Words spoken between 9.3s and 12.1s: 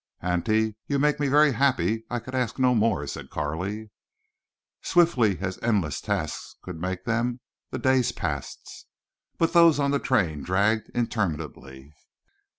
But those on the train dragged interminably.